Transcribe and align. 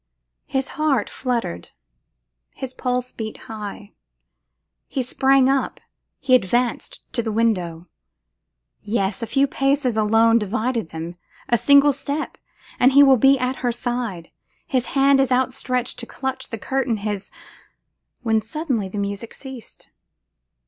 His 0.47 0.69
heart 0.81 1.11
fluttered, 1.11 1.69
his 2.55 2.73
pulse 2.73 3.11
beat 3.11 3.37
high, 3.45 3.93
he 4.87 5.03
sprang 5.03 5.47
up, 5.47 5.79
he 6.19 6.33
advanced 6.33 7.03
to 7.13 7.21
the 7.21 7.31
window! 7.31 7.87
Yes! 8.81 9.21
a 9.21 9.27
few 9.27 9.45
paces 9.45 9.95
alone 9.95 10.39
divide 10.39 10.73
them: 10.89 11.17
a 11.49 11.55
single 11.55 11.93
step 11.93 12.39
and 12.79 12.93
he 12.93 13.03
will 13.03 13.17
be 13.17 13.37
at 13.37 13.57
her 13.57 13.71
side. 13.71 14.31
His 14.65 14.87
hand 14.97 15.19
is 15.19 15.31
outstretched 15.31 15.99
to 15.99 16.07
clutch 16.07 16.49
the 16.49 16.57
curtain, 16.57 16.97
his, 16.97 17.29
when 18.23 18.41
suddenly 18.41 18.89
the 18.89 18.97
music 18.97 19.35
ceased. 19.35 19.87